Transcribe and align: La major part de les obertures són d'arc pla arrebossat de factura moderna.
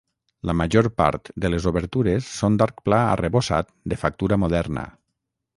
La 0.49 0.53
major 0.61 0.87
part 1.01 1.29
de 1.45 1.51
les 1.55 1.67
obertures 1.73 2.31
són 2.39 2.57
d'arc 2.63 2.83
pla 2.89 3.05
arrebossat 3.13 3.73
de 3.93 4.03
factura 4.07 4.43
moderna. 4.47 4.91